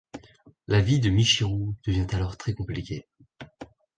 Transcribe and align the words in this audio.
La 0.67 0.81
vie 0.81 0.99
de 0.99 1.11
Michiru 1.11 1.75
devient 1.85 2.07
alors 2.11 2.35
très 2.35 2.55
compliquée. 2.55 3.05